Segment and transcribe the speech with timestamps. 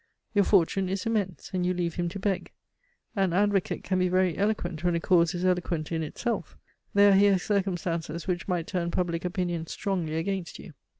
[0.33, 2.51] Your fortune is immense, and you leave him to beg.
[3.15, 6.57] An advocate can be very eloquent when a cause is eloquent in itself;
[6.95, 10.73] there are here circumstances which might turn public opinion strongly against you."